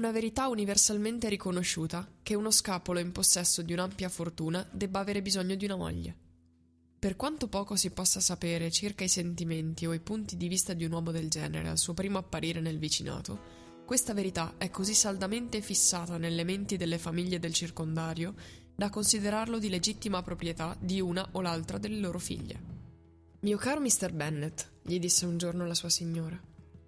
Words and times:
verità 0.00 0.48
universalmente 0.48 1.28
riconosciuta 1.28 2.08
che 2.22 2.34
uno 2.34 2.50
scapolo 2.50 2.98
in 2.98 3.12
possesso 3.12 3.62
di 3.62 3.72
un'ampia 3.72 4.08
fortuna 4.08 4.66
debba 4.70 5.00
avere 5.00 5.22
bisogno 5.22 5.54
di 5.54 5.64
una 5.64 5.76
moglie. 5.76 6.16
Per 6.98 7.16
quanto 7.16 7.48
poco 7.48 7.74
si 7.76 7.90
possa 7.90 8.20
sapere 8.20 8.70
circa 8.70 9.04
i 9.04 9.08
sentimenti 9.08 9.86
o 9.86 9.92
i 9.92 10.00
punti 10.00 10.36
di 10.36 10.48
vista 10.48 10.72
di 10.72 10.84
un 10.84 10.92
uomo 10.92 11.10
del 11.10 11.28
genere 11.28 11.68
al 11.68 11.78
suo 11.78 11.94
primo 11.94 12.18
apparire 12.18 12.60
nel 12.60 12.78
vicinato, 12.78 13.60
questa 13.84 14.14
verità 14.14 14.54
è 14.56 14.70
così 14.70 14.94
saldamente 14.94 15.60
fissata 15.60 16.16
nelle 16.16 16.44
menti 16.44 16.76
delle 16.76 16.98
famiglie 16.98 17.38
del 17.38 17.52
circondario 17.52 18.34
da 18.74 18.88
considerarlo 18.88 19.58
di 19.58 19.68
legittima 19.68 20.22
proprietà 20.22 20.76
di 20.80 21.00
una 21.00 21.28
o 21.32 21.40
l'altra 21.40 21.78
delle 21.78 21.98
loro 21.98 22.18
figlie. 22.18 22.60
Mio 23.40 23.56
caro 23.56 23.80
Mr. 23.80 24.12
Bennet, 24.12 24.70
gli 24.82 24.98
disse 25.00 25.26
un 25.26 25.36
giorno 25.36 25.66
la 25.66 25.74
sua 25.74 25.88
signora, 25.88 26.40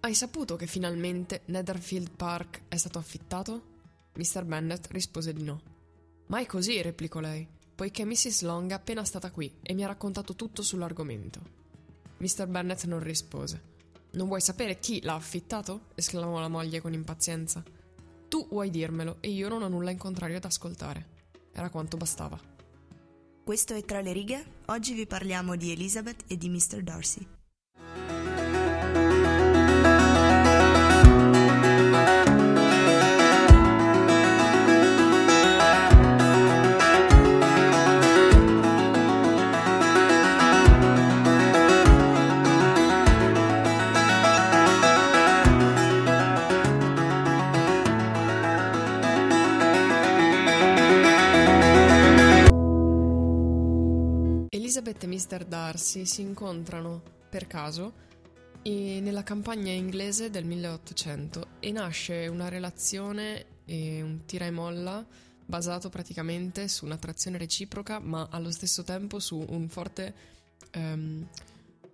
hai 0.00 0.14
saputo 0.14 0.56
che 0.56 0.66
finalmente 0.66 1.42
Netherfield 1.46 2.10
Park 2.16 2.62
è 2.68 2.76
stato 2.76 2.98
affittato? 2.98 3.62
Mr. 4.14 4.44
Bennet 4.44 4.88
rispose 4.92 5.32
di 5.34 5.42
no. 5.42 5.60
Ma 6.26 6.40
è 6.40 6.46
così, 6.46 6.80
replicò 6.80 7.20
lei, 7.20 7.46
poiché 7.74 8.04
Mrs. 8.04 8.42
Long 8.42 8.70
è 8.70 8.74
appena 8.74 9.04
stata 9.04 9.30
qui 9.30 9.52
e 9.62 9.74
mi 9.74 9.84
ha 9.84 9.88
raccontato 9.88 10.34
tutto 10.34 10.62
sull'argomento. 10.62 11.40
Mr. 12.16 12.46
Bennet 12.46 12.84
non 12.84 13.00
rispose. 13.00 13.68
Non 14.12 14.26
vuoi 14.26 14.40
sapere 14.40 14.78
chi 14.78 15.02
l'ha 15.02 15.14
affittato? 15.14 15.88
esclamò 15.94 16.40
la 16.40 16.48
moglie 16.48 16.80
con 16.80 16.94
impazienza. 16.94 17.62
Tu 18.28 18.46
vuoi 18.48 18.70
dirmelo 18.70 19.18
e 19.20 19.30
io 19.30 19.48
non 19.48 19.62
ho 19.62 19.68
nulla 19.68 19.90
in 19.90 19.98
contrario 19.98 20.38
ad 20.38 20.44
ascoltare. 20.44 21.18
Era 21.52 21.68
quanto 21.68 21.96
bastava. 21.96 22.40
Questo 23.44 23.74
è 23.74 23.84
Tra 23.84 24.00
le 24.00 24.12
righe. 24.12 24.44
Oggi 24.66 24.94
vi 24.94 25.06
parliamo 25.06 25.56
di 25.56 25.72
Elizabeth 25.72 26.24
e 26.26 26.36
di 26.36 26.48
Mr. 26.48 26.82
Darcy. 26.82 27.39
Elizabeth 54.70 55.02
e 55.02 55.06
Mr. 55.08 55.44
Darcy 55.46 56.06
si 56.06 56.20
incontrano 56.20 57.02
per 57.28 57.48
caso 57.48 57.92
nella 58.62 59.24
campagna 59.24 59.72
inglese 59.72 60.30
del 60.30 60.44
1800 60.44 61.46
e 61.58 61.72
nasce 61.72 62.28
una 62.28 62.48
relazione 62.48 63.64
e 63.64 64.00
un 64.00 64.24
tira 64.26 64.46
e 64.46 64.52
molla 64.52 65.04
basato 65.44 65.88
praticamente 65.88 66.68
su 66.68 66.84
un'attrazione 66.84 67.36
reciproca 67.36 67.98
ma 67.98 68.28
allo 68.30 68.52
stesso 68.52 68.84
tempo 68.84 69.18
su 69.18 69.44
un 69.44 69.68
forte 69.68 70.14
um, 70.76 71.26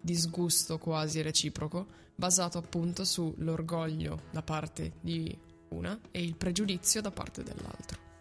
disgusto 0.00 0.78
quasi 0.78 1.20
reciproco 1.20 1.86
basato 2.14 2.56
appunto 2.56 3.04
sull'orgoglio 3.04 4.22
da 4.30 4.40
parte 4.40 4.92
di 4.98 5.38
una 5.68 6.00
e 6.10 6.22
il 6.22 6.36
pregiudizio 6.36 7.02
da 7.02 7.10
parte 7.10 7.42
dell'altro. 7.42 8.11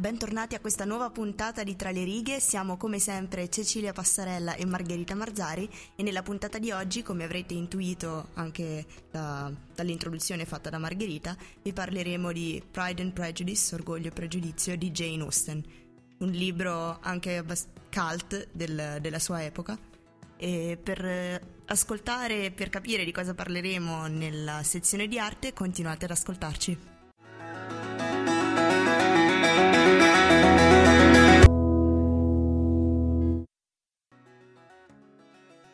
Bentornati 0.00 0.54
a 0.54 0.60
questa 0.60 0.86
nuova 0.86 1.10
puntata 1.10 1.62
di 1.62 1.76
Tra 1.76 1.90
le 1.90 2.04
righe, 2.04 2.40
siamo 2.40 2.78
come 2.78 2.98
sempre 2.98 3.50
Cecilia 3.50 3.92
Passarella 3.92 4.54
e 4.54 4.64
Margherita 4.64 5.14
Marzari 5.14 5.68
e 5.94 6.02
nella 6.02 6.22
puntata 6.22 6.58
di 6.58 6.70
oggi, 6.70 7.02
come 7.02 7.24
avrete 7.24 7.52
intuito 7.52 8.28
anche 8.32 8.86
da, 9.10 9.52
dall'introduzione 9.74 10.46
fatta 10.46 10.70
da 10.70 10.78
Margherita, 10.78 11.36
vi 11.60 11.74
parleremo 11.74 12.32
di 12.32 12.62
Pride 12.70 13.02
and 13.02 13.12
Prejudice, 13.12 13.74
Orgoglio 13.74 14.08
e 14.08 14.12
Pregiudizio 14.12 14.74
di 14.74 14.90
Jane 14.90 15.20
Austen, 15.20 15.62
un 16.20 16.30
libro 16.30 16.98
anche 17.02 17.44
cult 17.92 18.48
del, 18.52 18.96
della 19.02 19.18
sua 19.18 19.44
epoca. 19.44 19.78
E 20.38 20.78
per 20.82 21.42
ascoltare 21.66 22.46
e 22.46 22.50
per 22.52 22.70
capire 22.70 23.04
di 23.04 23.12
cosa 23.12 23.34
parleremo 23.34 24.06
nella 24.06 24.62
sezione 24.62 25.08
di 25.08 25.18
arte, 25.18 25.52
continuate 25.52 26.06
ad 26.06 26.12
ascoltarci. 26.12 26.99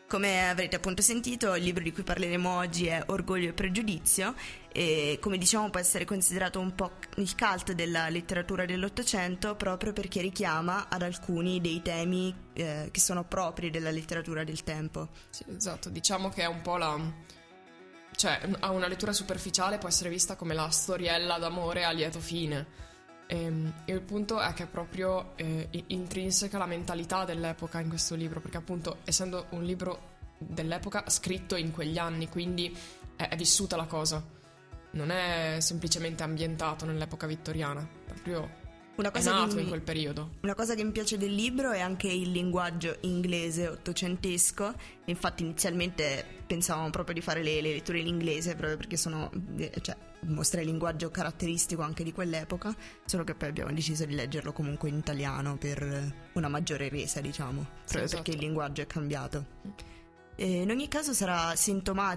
Come 0.07 0.49
avrete 0.49 0.77
appunto 0.77 1.01
sentito, 1.01 1.53
il 1.55 1.63
libro 1.63 1.83
di 1.83 1.91
cui 1.91 2.01
parleremo 2.03 2.49
oggi 2.49 2.85
è 2.85 3.03
Orgoglio 3.07 3.49
e 3.49 3.53
Pregiudizio 3.53 4.35
e 4.71 5.17
come 5.19 5.37
diciamo 5.37 5.69
può 5.69 5.81
essere 5.81 6.05
considerato 6.05 6.61
un 6.61 6.73
po' 6.75 6.91
il 7.17 7.35
cult 7.35 7.73
della 7.73 8.07
letteratura 8.07 8.63
dell'Ottocento 8.63 9.55
proprio 9.55 9.91
perché 9.91 10.21
richiama 10.21 10.87
ad 10.87 11.01
alcuni 11.01 11.59
dei 11.59 11.81
temi 11.81 12.33
eh, 12.53 12.87
che 12.89 12.99
sono 13.01 13.25
propri 13.25 13.69
della 13.69 13.91
letteratura 13.91 14.45
del 14.45 14.63
tempo. 14.63 15.09
Sì, 15.29 15.43
esatto, 15.53 15.89
diciamo 15.89 16.29
che 16.29 16.43
è 16.43 16.47
un 16.47 16.61
po' 16.61 16.77
la... 16.77 16.97
cioè 18.15 18.39
a 18.59 18.71
una 18.71 18.87
lettura 18.87 19.11
superficiale 19.11 19.77
può 19.77 19.89
essere 19.89 20.09
vista 20.09 20.37
come 20.37 20.53
la 20.53 20.69
storiella 20.69 21.37
d'amore 21.37 21.83
a 21.83 21.91
lieto 21.91 22.21
fine. 22.21 22.65
Ehm, 23.27 23.73
il 23.85 24.01
punto 24.01 24.39
è 24.39 24.53
che 24.53 24.63
è 24.63 24.67
proprio 24.67 25.33
eh, 25.35 25.67
intrinseca 25.87 26.57
la 26.57 26.65
mentalità 26.65 27.25
dell'epoca 27.25 27.79
in 27.79 27.89
questo 27.89 28.15
libro, 28.15 28.39
perché 28.39 28.57
appunto 28.57 28.97
essendo 29.03 29.47
un 29.49 29.63
libro 29.63 30.15
dell'epoca 30.37 31.03
scritto 31.09 31.55
in 31.55 31.71
quegli 31.71 31.97
anni, 31.97 32.29
quindi 32.29 32.75
è, 33.15 33.27
è 33.27 33.35
vissuta 33.35 33.75
la 33.75 33.85
cosa, 33.85 34.23
non 34.91 35.11
è 35.11 35.57
semplicemente 35.59 36.23
ambientato 36.23 36.85
nell'epoca 36.85 37.27
vittoriana, 37.27 37.87
proprio 38.05 38.65
una 38.97 39.11
cosa 39.11 39.29
è 39.29 39.33
nato 39.33 39.55
mi, 39.55 39.61
in 39.61 39.67
quel 39.67 39.81
periodo. 39.81 40.31
Una 40.41 40.55
cosa 40.55 40.75
che 40.75 40.83
mi 40.83 40.91
piace 40.91 41.17
del 41.17 41.33
libro 41.33 41.71
è 41.71 41.79
anche 41.79 42.07
il 42.07 42.31
linguaggio 42.31 42.97
inglese 43.01 43.67
ottocentesco. 43.67 44.73
Infatti, 45.05 45.43
inizialmente 45.43 46.25
pensavamo 46.45 46.89
proprio 46.89 47.13
di 47.13 47.21
fare 47.21 47.43
le, 47.43 47.61
le 47.61 47.73
letture 47.73 47.99
in 47.99 48.07
inglese 48.07 48.55
proprio 48.55 48.77
perché 48.77 48.97
sono, 48.97 49.31
eh, 49.57 49.71
cioè, 49.81 49.95
mostra 50.21 50.61
il 50.61 50.67
linguaggio 50.67 51.11
caratteristico 51.11 51.83
anche 51.83 52.03
di 52.03 52.11
quell'epoca. 52.11 52.75
Solo 53.05 53.23
che 53.23 53.35
poi 53.35 53.49
abbiamo 53.49 53.71
deciso 53.71 54.05
di 54.05 54.15
leggerlo 54.15 54.51
comunque 54.51 54.89
in 54.89 54.97
italiano 54.97 55.57
per 55.57 56.13
una 56.33 56.47
maggiore 56.47 56.89
resa, 56.89 57.21
diciamo. 57.21 57.61
Proprio 57.61 57.85
sì, 57.85 57.97
esatto. 57.97 58.21
perché 58.23 58.31
il 58.31 58.39
linguaggio 58.39 58.81
è 58.81 58.87
cambiato. 58.87 59.45
E 60.39 60.61
in 60.61 60.69
ogni 60.69 60.87
caso 60.87 61.13
sarà 61.13 61.55
sintomatico 61.55 62.15